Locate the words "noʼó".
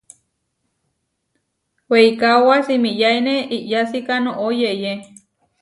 4.25-4.45